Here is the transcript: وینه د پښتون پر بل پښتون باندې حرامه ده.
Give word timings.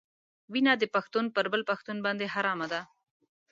وینه 0.51 0.73
د 0.77 0.83
پښتون 0.95 1.25
پر 1.35 1.45
بل 1.51 1.61
پښتون 1.69 1.97
باندې 2.05 2.25
حرامه 2.33 2.67
ده. 2.73 2.81